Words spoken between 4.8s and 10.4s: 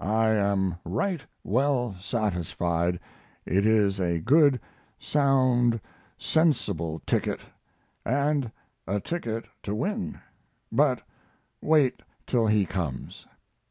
sound, sensible ticket, and a ticket to win;